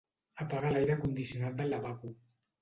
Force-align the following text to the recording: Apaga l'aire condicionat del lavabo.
Apaga 0.45 0.71
l'aire 0.75 0.95
condicionat 1.03 1.61
del 1.61 1.71
lavabo. 1.75 2.13